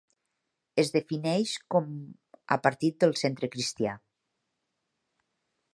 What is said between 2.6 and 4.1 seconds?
partit del Centre cristià.